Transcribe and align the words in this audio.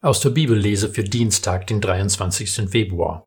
Aus 0.00 0.20
der 0.20 0.30
Bibellese 0.30 0.90
für 0.90 1.02
Dienstag, 1.02 1.66
den 1.66 1.80
23. 1.80 2.70
Februar. 2.70 3.26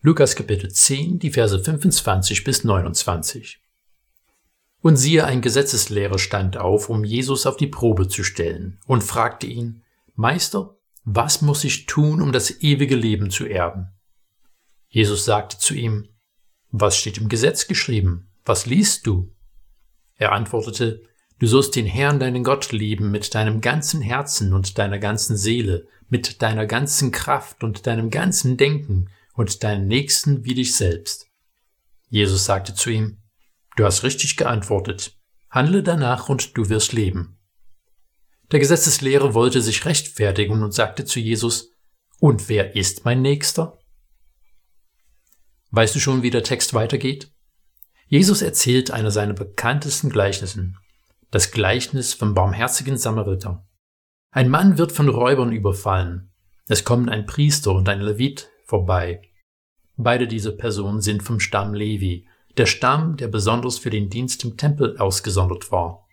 Lukas 0.00 0.34
Kapitel 0.34 0.68
10, 0.68 1.20
die 1.20 1.30
Verse 1.30 1.56
25 1.56 2.42
bis 2.42 2.64
29. 2.64 3.60
Und 4.80 4.96
siehe, 4.96 5.24
ein 5.24 5.42
Gesetzeslehrer 5.42 6.18
stand 6.18 6.56
auf, 6.56 6.88
um 6.88 7.04
Jesus 7.04 7.46
auf 7.46 7.56
die 7.56 7.68
Probe 7.68 8.08
zu 8.08 8.24
stellen, 8.24 8.80
und 8.84 9.04
fragte 9.04 9.46
ihn, 9.46 9.84
Meister, 10.16 10.76
was 11.04 11.40
muss 11.40 11.62
ich 11.62 11.86
tun, 11.86 12.20
um 12.20 12.32
das 12.32 12.50
ewige 12.62 12.96
Leben 12.96 13.30
zu 13.30 13.46
erben? 13.46 13.86
Jesus 14.88 15.24
sagte 15.24 15.58
zu 15.58 15.72
ihm, 15.72 16.08
Was 16.72 16.96
steht 16.96 17.18
im 17.18 17.28
Gesetz 17.28 17.68
geschrieben? 17.68 18.28
Was 18.44 18.66
liest 18.66 19.06
du? 19.06 19.32
Er 20.16 20.32
antwortete, 20.32 21.04
Du 21.42 21.48
sollst 21.48 21.74
den 21.74 21.86
Herrn, 21.86 22.20
deinen 22.20 22.44
Gott, 22.44 22.70
lieben 22.70 23.10
mit 23.10 23.34
deinem 23.34 23.60
ganzen 23.60 24.00
Herzen 24.00 24.52
und 24.52 24.78
deiner 24.78 25.00
ganzen 25.00 25.36
Seele, 25.36 25.88
mit 26.08 26.40
deiner 26.40 26.66
ganzen 26.66 27.10
Kraft 27.10 27.64
und 27.64 27.88
deinem 27.88 28.10
ganzen 28.10 28.56
Denken 28.56 29.10
und 29.34 29.64
deinen 29.64 29.88
Nächsten 29.88 30.44
wie 30.44 30.54
dich 30.54 30.76
selbst. 30.76 31.26
Jesus 32.08 32.44
sagte 32.44 32.74
zu 32.74 32.90
ihm, 32.90 33.18
Du 33.74 33.84
hast 33.84 34.04
richtig 34.04 34.36
geantwortet. 34.36 35.18
Handle 35.50 35.82
danach 35.82 36.28
und 36.28 36.56
du 36.56 36.68
wirst 36.68 36.92
leben. 36.92 37.40
Der 38.52 38.60
Gesetzeslehrer 38.60 39.34
wollte 39.34 39.62
sich 39.62 39.84
rechtfertigen 39.84 40.62
und 40.62 40.72
sagte 40.72 41.04
zu 41.04 41.18
Jesus, 41.18 41.72
Und 42.20 42.48
wer 42.48 42.76
ist 42.76 43.04
mein 43.04 43.20
Nächster? 43.20 43.80
Weißt 45.72 45.96
du 45.96 45.98
schon, 45.98 46.22
wie 46.22 46.30
der 46.30 46.44
Text 46.44 46.72
weitergeht? 46.72 47.32
Jesus 48.06 48.42
erzählt 48.42 48.92
einer 48.92 49.10
seiner 49.10 49.34
bekanntesten 49.34 50.08
Gleichnissen, 50.08 50.78
das 51.32 51.50
Gleichnis 51.50 52.12
vom 52.12 52.34
barmherzigen 52.34 52.98
Samariter. 52.98 53.66
Ein 54.32 54.50
Mann 54.50 54.76
wird 54.76 54.92
von 54.92 55.08
Räubern 55.08 55.50
überfallen. 55.50 56.30
Es 56.68 56.84
kommen 56.84 57.08
ein 57.08 57.24
Priester 57.24 57.72
und 57.72 57.88
ein 57.88 58.02
Levit 58.02 58.50
vorbei. 58.66 59.22
Beide 59.96 60.28
diese 60.28 60.54
Personen 60.54 61.00
sind 61.00 61.22
vom 61.22 61.40
Stamm 61.40 61.72
Levi, 61.72 62.28
der 62.58 62.66
Stamm, 62.66 63.16
der 63.16 63.28
besonders 63.28 63.78
für 63.78 63.88
den 63.88 64.10
Dienst 64.10 64.44
im 64.44 64.58
Tempel 64.58 64.98
ausgesondert 64.98 65.72
war. 65.72 66.06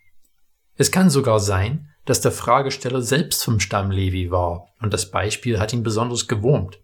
Es 0.76 0.90
kann 0.90 1.10
sogar 1.10 1.42
sein, 1.42 1.90
dass 2.06 2.22
der 2.22 2.32
Fragesteller 2.32 3.02
selbst 3.02 3.44
vom 3.44 3.60
Stamm 3.60 3.92
Levi 3.92 4.32
war, 4.32 4.70
und 4.80 4.94
das 4.94 5.12
Beispiel 5.12 5.60
hat 5.60 5.74
ihn 5.74 5.84
besonders 5.84 6.30
gewurmt. 6.30 6.80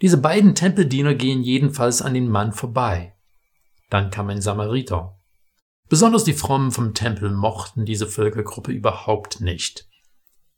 Diese 0.00 0.16
beiden 0.16 0.54
Tempeldiener 0.54 1.14
gehen 1.14 1.42
jedenfalls 1.42 2.00
an 2.00 2.14
den 2.14 2.30
Mann 2.30 2.52
vorbei. 2.52 3.14
Dann 3.90 4.10
kam 4.10 4.30
ein 4.30 4.40
Samariter. 4.40 5.15
Besonders 5.88 6.24
die 6.24 6.32
Frommen 6.32 6.72
vom 6.72 6.94
Tempel 6.94 7.30
mochten 7.30 7.84
diese 7.84 8.06
Völkergruppe 8.06 8.72
überhaupt 8.72 9.40
nicht. 9.40 9.88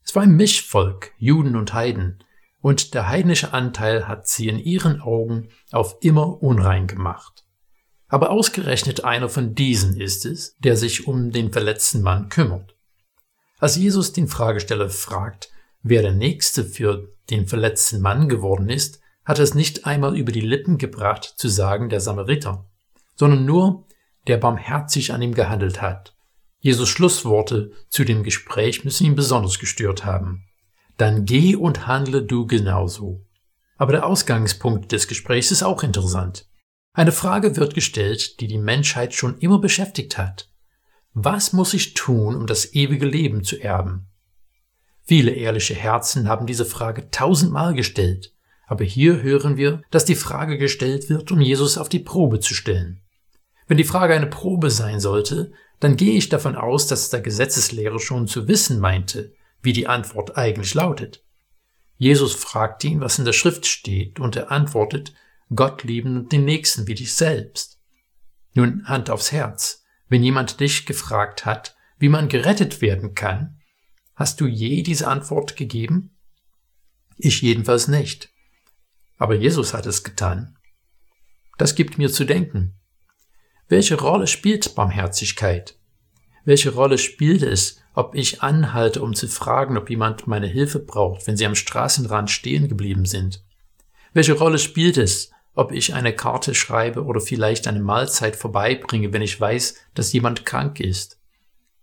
Es 0.02 0.14
war 0.14 0.22
ein 0.22 0.36
Mischvolk, 0.36 1.12
Juden 1.18 1.54
und 1.54 1.74
Heiden, 1.74 2.24
und 2.60 2.94
der 2.94 3.08
heidnische 3.08 3.52
Anteil 3.52 4.08
hat 4.08 4.26
sie 4.26 4.48
in 4.48 4.58
ihren 4.58 5.00
Augen 5.00 5.48
auf 5.70 5.98
immer 6.00 6.42
unrein 6.42 6.86
gemacht. 6.86 7.44
Aber 8.08 8.30
ausgerechnet 8.30 9.04
einer 9.04 9.28
von 9.28 9.54
diesen 9.54 10.00
ist 10.00 10.24
es, 10.24 10.56
der 10.58 10.76
sich 10.76 11.06
um 11.06 11.30
den 11.30 11.52
verletzten 11.52 12.02
Mann 12.02 12.30
kümmert. 12.30 12.74
Als 13.58 13.76
Jesus 13.76 14.12
den 14.12 14.28
Fragesteller 14.28 14.88
fragt, 14.88 15.50
wer 15.82 16.02
der 16.02 16.12
Nächste 16.12 16.64
für 16.64 17.12
den 17.28 17.46
verletzten 17.46 18.00
Mann 18.00 18.28
geworden 18.28 18.70
ist, 18.70 19.00
hat 19.24 19.38
es 19.38 19.54
nicht 19.54 19.84
einmal 19.84 20.16
über 20.16 20.32
die 20.32 20.40
Lippen 20.40 20.78
gebracht 20.78 21.34
zu 21.36 21.48
sagen 21.48 21.90
der 21.90 22.00
Samariter, 22.00 22.64
sondern 23.14 23.44
nur 23.44 23.87
der 24.28 24.36
barmherzig 24.36 25.12
an 25.12 25.22
ihm 25.22 25.34
gehandelt 25.34 25.82
hat. 25.82 26.14
Jesus 26.60 26.88
Schlussworte 26.88 27.72
zu 27.88 28.04
dem 28.04 28.22
Gespräch 28.22 28.84
müssen 28.84 29.06
ihn 29.06 29.14
besonders 29.14 29.58
gestört 29.58 30.04
haben. 30.04 30.44
Dann 30.96 31.24
geh 31.24 31.56
und 31.56 31.86
handle 31.86 32.22
du 32.22 32.46
genauso. 32.46 33.24
Aber 33.76 33.92
der 33.92 34.06
Ausgangspunkt 34.06 34.90
des 34.92 35.06
Gesprächs 35.06 35.50
ist 35.50 35.62
auch 35.62 35.82
interessant. 35.82 36.46
Eine 36.92 37.12
Frage 37.12 37.56
wird 37.56 37.74
gestellt, 37.74 38.40
die 38.40 38.48
die 38.48 38.58
Menschheit 38.58 39.14
schon 39.14 39.38
immer 39.38 39.60
beschäftigt 39.60 40.18
hat. 40.18 40.50
Was 41.14 41.52
muss 41.52 41.74
ich 41.74 41.94
tun, 41.94 42.34
um 42.34 42.46
das 42.46 42.74
ewige 42.74 43.06
Leben 43.06 43.44
zu 43.44 43.56
erben? 43.56 44.08
Viele 45.04 45.30
ehrliche 45.30 45.74
Herzen 45.74 46.28
haben 46.28 46.46
diese 46.46 46.64
Frage 46.64 47.10
tausendmal 47.10 47.74
gestellt, 47.74 48.34
aber 48.66 48.84
hier 48.84 49.22
hören 49.22 49.56
wir, 49.56 49.82
dass 49.90 50.04
die 50.04 50.16
Frage 50.16 50.58
gestellt 50.58 51.08
wird, 51.08 51.30
um 51.30 51.40
Jesus 51.40 51.78
auf 51.78 51.88
die 51.88 52.00
Probe 52.00 52.40
zu 52.40 52.52
stellen. 52.52 53.00
Wenn 53.68 53.76
die 53.76 53.84
Frage 53.84 54.14
eine 54.14 54.26
Probe 54.26 54.70
sein 54.70 54.98
sollte, 54.98 55.52
dann 55.78 55.96
gehe 55.96 56.16
ich 56.16 56.30
davon 56.30 56.56
aus, 56.56 56.86
dass 56.86 57.10
der 57.10 57.20
Gesetzeslehrer 57.20 58.00
schon 58.00 58.26
zu 58.26 58.48
wissen 58.48 58.80
meinte, 58.80 59.34
wie 59.62 59.74
die 59.74 59.86
Antwort 59.86 60.36
eigentlich 60.36 60.74
lautet. 60.74 61.22
Jesus 61.98 62.34
fragt 62.34 62.82
ihn, 62.84 63.00
was 63.00 63.18
in 63.18 63.24
der 63.24 63.32
Schrift 63.32 63.66
steht, 63.66 64.18
und 64.20 64.36
er 64.36 64.50
antwortet, 64.50 65.12
Gott 65.54 65.84
lieben 65.84 66.16
und 66.16 66.32
den 66.32 66.44
Nächsten 66.44 66.86
wie 66.86 66.94
dich 66.94 67.14
selbst. 67.14 67.78
Nun, 68.54 68.86
Hand 68.86 69.10
aufs 69.10 69.32
Herz, 69.32 69.84
wenn 70.08 70.22
jemand 70.22 70.60
dich 70.60 70.86
gefragt 70.86 71.44
hat, 71.44 71.76
wie 71.98 72.08
man 72.08 72.28
gerettet 72.28 72.80
werden 72.80 73.14
kann, 73.14 73.60
hast 74.14 74.40
du 74.40 74.46
je 74.46 74.82
diese 74.82 75.08
Antwort 75.08 75.56
gegeben? 75.56 76.16
Ich 77.16 77.42
jedenfalls 77.42 77.88
nicht. 77.88 78.30
Aber 79.18 79.34
Jesus 79.34 79.74
hat 79.74 79.86
es 79.86 80.04
getan. 80.04 80.56
Das 81.58 81.74
gibt 81.74 81.98
mir 81.98 82.10
zu 82.10 82.24
denken. 82.24 82.77
Welche 83.70 84.00
Rolle 84.00 84.26
spielt 84.26 84.74
Barmherzigkeit? 84.74 85.76
Welche 86.46 86.72
Rolle 86.72 86.96
spielt 86.96 87.42
es, 87.42 87.82
ob 87.92 88.14
ich 88.14 88.40
anhalte, 88.40 89.02
um 89.02 89.12
zu 89.12 89.28
fragen, 89.28 89.76
ob 89.76 89.90
jemand 89.90 90.26
meine 90.26 90.46
Hilfe 90.46 90.78
braucht, 90.78 91.26
wenn 91.26 91.36
sie 91.36 91.44
am 91.44 91.54
Straßenrand 91.54 92.30
stehen 92.30 92.68
geblieben 92.68 93.04
sind? 93.04 93.44
Welche 94.14 94.32
Rolle 94.32 94.58
spielt 94.58 94.96
es, 94.96 95.32
ob 95.54 95.72
ich 95.72 95.92
eine 95.92 96.14
Karte 96.14 96.54
schreibe 96.54 97.04
oder 97.04 97.20
vielleicht 97.20 97.68
eine 97.68 97.80
Mahlzeit 97.80 98.36
vorbeibringe, 98.36 99.12
wenn 99.12 99.20
ich 99.20 99.38
weiß, 99.38 99.74
dass 99.92 100.14
jemand 100.14 100.46
krank 100.46 100.80
ist? 100.80 101.20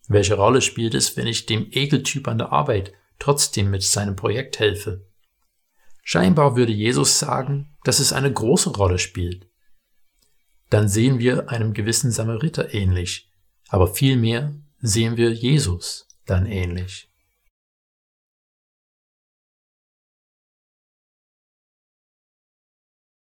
Welche 0.07 0.33
Rolle 0.33 0.61
spielt 0.61 0.95
es, 0.95 1.15
wenn 1.17 1.27
ich 1.27 1.45
dem 1.45 1.67
Ekeltyp 1.69 2.27
an 2.27 2.39
der 2.39 2.51
Arbeit 2.51 2.93
trotzdem 3.19 3.69
mit 3.69 3.83
seinem 3.83 4.15
Projekt 4.15 4.57
helfe? 4.57 5.05
Scheinbar 6.01 6.55
würde 6.55 6.73
Jesus 6.73 7.19
sagen, 7.19 7.75
dass 7.83 7.99
es 7.99 8.11
eine 8.11 8.33
große 8.33 8.71
Rolle 8.71 8.97
spielt 8.97 9.45
dann 10.69 10.87
sehen 10.87 11.19
wir 11.19 11.49
einem 11.49 11.73
gewissen 11.73 12.11
Samariter 12.11 12.73
ähnlich, 12.73 13.31
aber 13.69 13.87
vielmehr 13.87 14.53
sehen 14.79 15.17
wir 15.17 15.31
Jesus 15.31 16.07
dann 16.25 16.45
ähnlich. 16.45 17.09